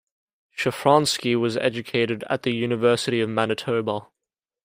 Shafransky 0.57 1.39
was 1.39 1.57
educated 1.57 2.23
at 2.27 2.41
the 2.41 2.55
University 2.55 3.21
of 3.21 3.29
Manitoba. 3.29 4.07